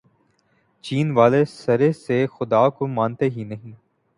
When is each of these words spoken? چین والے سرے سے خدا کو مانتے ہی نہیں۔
چین 0.83 1.11
والے 1.11 1.43
سرے 1.47 1.91
سے 1.93 2.25
خدا 2.31 2.67
کو 2.69 2.87
مانتے 2.87 3.29
ہی 3.29 3.43
نہیں۔ 3.43 3.73